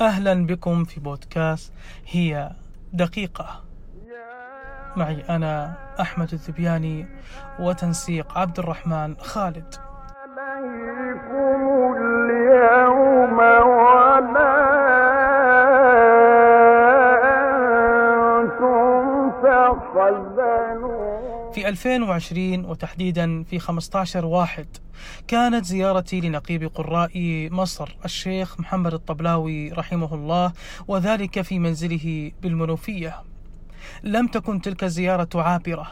[0.00, 1.72] أهلا بكم في بودكاست
[2.06, 2.50] هي
[2.92, 3.64] دقيقة.
[4.96, 7.06] معي أنا أحمد الذبياني
[7.60, 9.74] وتنسيق عبد الرحمن خالد.
[21.52, 24.66] في 2020 وتحديدا في 15 واحد
[25.28, 27.10] كانت زيارتي لنقيب قراء
[27.50, 30.52] مصر الشيخ محمد الطبلاوي رحمه الله
[30.88, 33.16] وذلك في منزله بالمنوفية.
[34.02, 35.86] لم تكن تلك الزيارة عابرة.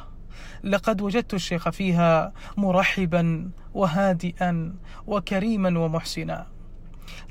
[0.65, 4.74] لقد وجدت الشيخ فيها مرحبا وهادئا
[5.07, 6.46] وكريما ومحسنا.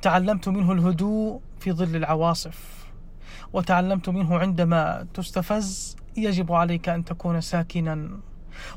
[0.01, 2.84] تعلمت منه الهدوء في ظل العواصف.
[3.53, 8.09] وتعلمت منه عندما تستفز يجب عليك أن تكون ساكنا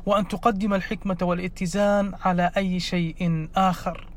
[0.05, 4.07] وأن تقدم الحكمة والاتزان على أي شيء آخر.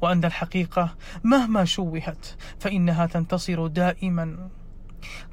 [0.00, 2.26] وأن الحقيقة مهما شوهت
[2.60, 4.48] فإنها تنتصر دائما.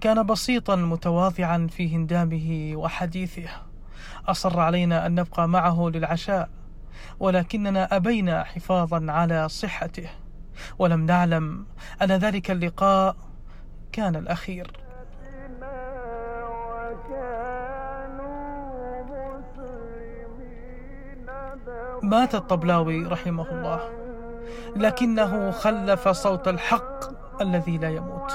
[0.02, 3.50] كان بسيطا متواضعا في هندامه وحديثه.
[4.28, 6.50] أصر علينا أن نبقى معه للعشاء
[7.20, 10.10] ولكننا أبينا حفاظا على صحته.
[10.80, 11.66] ولم نعلم
[12.02, 13.16] أن ذلك اللقاء
[13.92, 14.16] كان
[19.04, 21.26] مسلمين
[22.04, 23.80] مات الطبلاوي رحمه الله
[24.76, 27.00] لكنه خلف صوت الحق
[27.42, 28.32] الذي لا يموت.